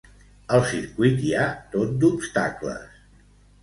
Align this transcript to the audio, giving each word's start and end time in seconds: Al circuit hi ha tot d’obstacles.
Al 0.57 0.63
circuit 0.69 1.23
hi 1.27 1.31
ha 1.35 1.45
tot 1.77 1.95
d’obstacles. 2.01 3.03